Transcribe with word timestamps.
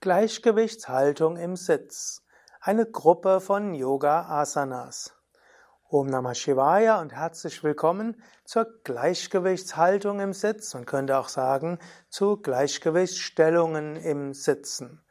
Gleichgewichtshaltung 0.00 1.38
im 1.38 1.56
Sitz. 1.56 2.22
Eine 2.60 2.84
Gruppe 2.84 3.40
von 3.40 3.74
Yoga 3.74 4.28
Asanas. 4.28 5.14
Om 5.88 6.08
Namah 6.08 6.34
Shivaya 6.34 7.00
und 7.00 7.14
herzlich 7.14 7.64
willkommen 7.64 8.22
zur 8.44 8.66
Gleichgewichtshaltung 8.84 10.20
im 10.20 10.34
Sitz 10.34 10.74
und 10.74 10.86
könnte 10.86 11.16
auch 11.16 11.28
sagen 11.28 11.78
zu 12.10 12.36
Gleichgewichtsstellungen 12.36 13.96
im 13.96 14.34
Sitzen. 14.34 15.02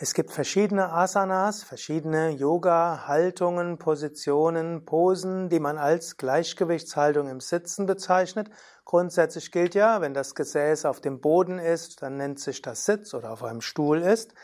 Es 0.00 0.14
gibt 0.14 0.30
verschiedene 0.30 0.92
Asanas, 0.92 1.64
verschiedene 1.64 2.30
Yoga-Haltungen, 2.30 3.78
Positionen, 3.78 4.84
Posen, 4.84 5.48
die 5.48 5.58
man 5.58 5.76
als 5.76 6.16
Gleichgewichtshaltung 6.16 7.28
im 7.28 7.40
Sitzen 7.40 7.86
bezeichnet. 7.86 8.48
Grundsätzlich 8.84 9.50
gilt 9.50 9.74
ja, 9.74 10.00
wenn 10.00 10.14
das 10.14 10.36
Gesäß 10.36 10.84
auf 10.84 11.00
dem 11.00 11.20
Boden 11.20 11.58
ist, 11.58 12.00
dann 12.00 12.16
nennt 12.16 12.38
sich 12.38 12.62
das 12.62 12.84
Sitz 12.84 13.12
oder 13.12 13.32
auf 13.32 13.42
einem 13.42 13.60
Stuhl 13.60 14.00
ist. 14.00 14.34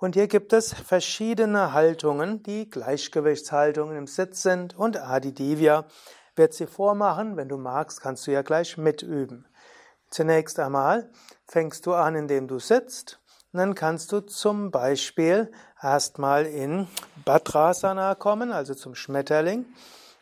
Und 0.00 0.16
hier 0.16 0.26
gibt 0.26 0.52
es 0.52 0.74
verschiedene 0.74 1.72
Haltungen, 1.72 2.42
die 2.42 2.68
Gleichgewichtshaltungen 2.68 3.96
im 3.96 4.08
Sitz 4.08 4.42
sind 4.42 4.76
und 4.76 5.00
Adi 5.00 5.32
Divya 5.32 5.84
wird 6.34 6.52
sie 6.52 6.66
vormachen. 6.66 7.36
Wenn 7.36 7.48
du 7.48 7.58
magst, 7.58 8.00
kannst 8.00 8.26
du 8.26 8.32
ja 8.32 8.42
gleich 8.42 8.76
mitüben. 8.76 9.46
Zunächst 10.10 10.58
einmal 10.58 11.08
fängst 11.46 11.86
du 11.86 11.94
an, 11.94 12.16
indem 12.16 12.48
du 12.48 12.58
sitzt 12.58 13.20
und 13.56 13.60
dann 13.60 13.74
kannst 13.74 14.12
du 14.12 14.20
zum 14.20 14.70
Beispiel 14.70 15.50
erstmal 15.82 16.44
in 16.44 16.88
Badrasana 17.24 18.14
kommen, 18.14 18.52
also 18.52 18.74
zum 18.74 18.94
Schmetterling. 18.94 19.64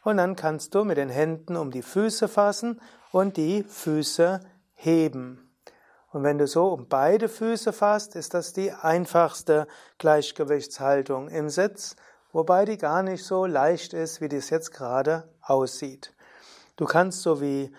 Und 0.05 0.19
dann 0.19 0.37
kannst 0.37 0.73
du 0.73 0.85
mit 0.85 0.99
den 0.99 1.09
Händen 1.09 1.57
um 1.57 1.73
die 1.73 1.83
Füße 1.83 2.29
fassen 2.29 2.81
und 3.11 3.37
die 3.37 3.65
Füße 3.65 4.39
heben. 4.75 5.51
Und 6.13 6.23
wenn 6.23 6.39
du 6.39 6.47
so 6.47 6.69
um 6.69 6.87
beide 6.87 7.29
Füße 7.29 7.73
fasst, 7.73 8.15
ist 8.15 8.35
das 8.35 8.53
die 8.53 8.71
einfachste 8.71 9.67
Gleichgewichtshaltung 9.99 11.27
im 11.27 11.51
Sitz, 11.51 11.97
wobei 12.31 12.65
die 12.65 12.79
gar 12.79 13.03
nicht 13.03 13.25
so 13.25 13.47
leicht 13.47 13.95
ist, 13.95 14.21
wie 14.21 14.29
dies 14.29 14.49
jetzt 14.51 14.71
gerade 14.71 15.29
aussieht. 15.43 16.15
Du 16.77 16.85
kannst 16.85 17.23
so 17.23 17.41
wie 17.41 17.73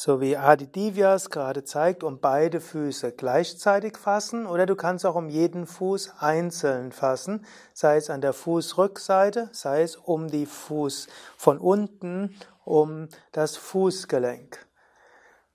so 0.00 0.18
wie 0.22 0.34
Adi 0.34 0.66
Divyas 0.66 1.28
gerade 1.28 1.62
zeigt, 1.62 2.04
um 2.04 2.20
beide 2.20 2.62
Füße 2.62 3.12
gleichzeitig 3.12 3.98
fassen 3.98 4.46
oder 4.46 4.64
du 4.64 4.74
kannst 4.74 5.04
auch 5.04 5.14
um 5.14 5.28
jeden 5.28 5.66
Fuß 5.66 6.14
einzeln 6.20 6.90
fassen, 6.90 7.44
sei 7.74 7.98
es 7.98 8.08
an 8.08 8.22
der 8.22 8.32
Fußrückseite, 8.32 9.50
sei 9.52 9.82
es 9.82 9.96
um 9.96 10.28
die 10.28 10.46
Fuß 10.46 11.08
von 11.36 11.58
unten, 11.58 12.34
um 12.64 13.08
das 13.32 13.58
Fußgelenk. 13.58 14.66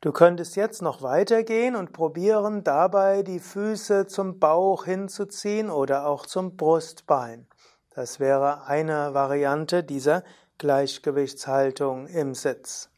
Du 0.02 0.12
könntest 0.12 0.56
jetzt 0.56 0.84
noch 0.84 1.02
weitergehen 1.02 1.76
und 1.76 1.92
probieren, 1.92 2.64
dabei 2.64 3.24
die 3.24 3.40
Füße 3.40 4.06
zum 4.06 4.38
Bauch 4.38 4.86
hinzuziehen 4.86 5.72
oder 5.72 6.06
auch 6.06 6.28
zum 6.28 6.56
Brustbein. 6.56 7.48
Das 7.96 8.20
wäre 8.20 8.66
eine 8.68 9.16
Variante 9.16 9.84
dieser 9.84 10.24
Gleichgewichtshaltung 10.60 12.06
im 12.06 12.36
Sitz. 12.36 12.92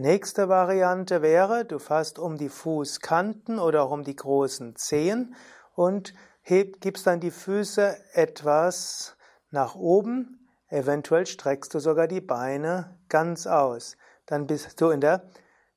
Nächste 0.00 0.48
Variante 0.48 1.22
wäre, 1.22 1.64
du 1.64 1.80
fasst 1.80 2.20
um 2.20 2.38
die 2.38 2.50
Fußkanten 2.50 3.58
oder 3.58 3.82
auch 3.82 3.90
um 3.90 4.04
die 4.04 4.14
großen 4.14 4.76
Zehen 4.76 5.34
und 5.74 6.14
heb, 6.40 6.80
gibst 6.80 7.08
dann 7.08 7.18
die 7.18 7.32
Füße 7.32 7.96
etwas 8.12 9.16
nach 9.50 9.74
oben. 9.74 10.48
Eventuell 10.68 11.26
streckst 11.26 11.74
du 11.74 11.80
sogar 11.80 12.06
die 12.06 12.20
Beine 12.20 12.96
ganz 13.08 13.48
aus. 13.48 13.96
Dann 14.26 14.46
bist 14.46 14.80
du 14.80 14.90
in 14.90 15.00
der 15.00 15.28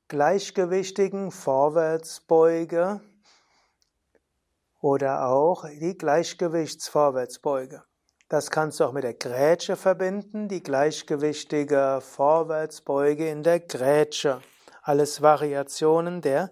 gleichgewichtigen 0.06 1.32
Vorwärtsbeuge 1.32 3.00
oder 4.80 5.26
auch 5.26 5.64
die 5.68 5.98
Gleichgewichtsvorwärtsbeuge. 5.98 7.82
Das 8.32 8.50
kannst 8.50 8.80
du 8.80 8.84
auch 8.86 8.92
mit 8.92 9.04
der 9.04 9.12
Grätsche 9.12 9.76
verbinden, 9.76 10.48
die 10.48 10.62
gleichgewichtige 10.62 11.98
Vorwärtsbeuge 12.00 13.28
in 13.28 13.42
der 13.42 13.60
Grätsche. 13.60 14.40
Alles 14.80 15.20
Variationen 15.20 16.22
der 16.22 16.50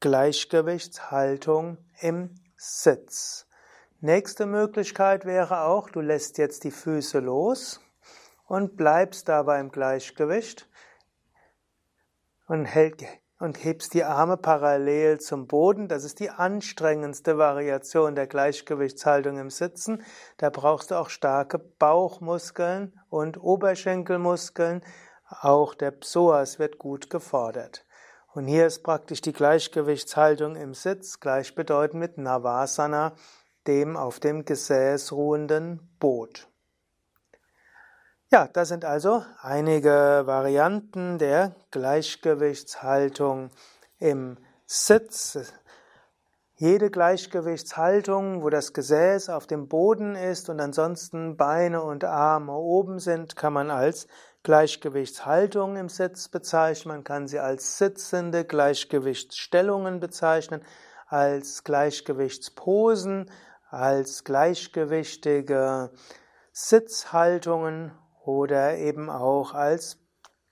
Gleichgewichtshaltung 0.00 1.76
im 2.00 2.34
Sitz. 2.56 3.46
Nächste 4.00 4.46
Möglichkeit 4.46 5.26
wäre 5.26 5.64
auch, 5.64 5.90
du 5.90 6.00
lässt 6.00 6.38
jetzt 6.38 6.64
die 6.64 6.70
Füße 6.70 7.18
los 7.18 7.78
und 8.46 8.78
bleibst 8.78 9.28
dabei 9.28 9.60
im 9.60 9.70
Gleichgewicht 9.70 10.66
und 12.46 12.64
hält, 12.64 13.04
und 13.38 13.62
hebst 13.62 13.92
die 13.94 14.04
Arme 14.04 14.36
parallel 14.36 15.20
zum 15.20 15.46
Boden. 15.46 15.88
Das 15.88 16.04
ist 16.04 16.20
die 16.20 16.30
anstrengendste 16.30 17.36
Variation 17.36 18.14
der 18.14 18.26
Gleichgewichtshaltung 18.26 19.38
im 19.38 19.50
Sitzen. 19.50 20.02
Da 20.38 20.50
brauchst 20.50 20.90
du 20.90 20.94
auch 20.94 21.10
starke 21.10 21.58
Bauchmuskeln 21.58 22.98
und 23.10 23.42
Oberschenkelmuskeln. 23.42 24.82
Auch 25.28 25.74
der 25.74 25.90
Psoas 25.90 26.58
wird 26.58 26.78
gut 26.78 27.10
gefordert. 27.10 27.84
Und 28.32 28.46
hier 28.46 28.66
ist 28.66 28.82
praktisch 28.82 29.20
die 29.20 29.32
Gleichgewichtshaltung 29.32 30.56
im 30.56 30.74
Sitz 30.74 31.20
gleichbedeutend 31.20 32.00
mit 32.00 32.18
Navasana, 32.18 33.14
dem 33.66 33.96
auf 33.96 34.20
dem 34.20 34.44
Gesäß 34.44 35.12
ruhenden 35.12 35.96
Boot. 35.98 36.48
Ja, 38.32 38.48
das 38.48 38.70
sind 38.70 38.84
also 38.84 39.24
einige 39.40 40.22
Varianten 40.26 41.16
der 41.16 41.54
Gleichgewichtshaltung 41.70 43.50
im 44.00 44.36
Sitz. 44.66 45.38
Jede 46.56 46.90
Gleichgewichtshaltung, 46.90 48.42
wo 48.42 48.50
das 48.50 48.72
Gesäß 48.72 49.28
auf 49.28 49.46
dem 49.46 49.68
Boden 49.68 50.16
ist 50.16 50.48
und 50.48 50.58
ansonsten 50.58 51.36
Beine 51.36 51.82
und 51.82 52.02
Arme 52.02 52.56
oben 52.56 52.98
sind, 52.98 53.36
kann 53.36 53.52
man 53.52 53.70
als 53.70 54.08
Gleichgewichtshaltung 54.42 55.76
im 55.76 55.88
Sitz 55.88 56.26
bezeichnen. 56.28 56.96
Man 56.96 57.04
kann 57.04 57.28
sie 57.28 57.38
als 57.38 57.78
sitzende 57.78 58.44
Gleichgewichtsstellungen 58.44 60.00
bezeichnen, 60.00 60.64
als 61.06 61.62
Gleichgewichtsposen, 61.62 63.30
als 63.70 64.24
gleichgewichtige 64.24 65.92
Sitzhaltungen 66.50 67.92
oder 68.26 68.76
eben 68.76 69.08
auch 69.08 69.54
als 69.54 69.98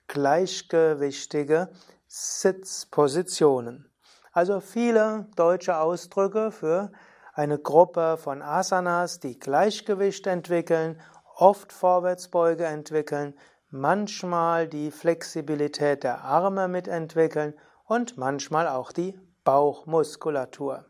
gleichgewichtige 0.07 1.69
Sitzpositionen. 2.07 3.91
Also 4.31 4.59
viele 4.59 5.27
deutsche 5.35 5.77
Ausdrücke 5.77 6.51
für 6.51 6.91
eine 7.33 7.59
Gruppe 7.59 8.17
von 8.17 8.41
Asanas, 8.41 9.19
die 9.19 9.37
Gleichgewicht 9.37 10.25
entwickeln, 10.27 11.01
oft 11.35 11.73
Vorwärtsbeuge 11.73 12.65
entwickeln, 12.65 13.37
manchmal 13.69 14.67
die 14.67 14.91
Flexibilität 14.91 16.03
der 16.03 16.23
Arme 16.23 16.67
mitentwickeln 16.69 17.53
und 17.83 18.17
manchmal 18.17 18.67
auch 18.67 18.93
die 18.93 19.19
Bauchmuskulatur. 19.43 20.85